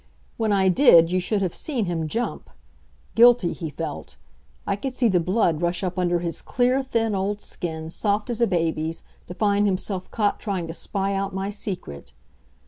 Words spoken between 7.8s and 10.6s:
soft as a baby's, to find himself caught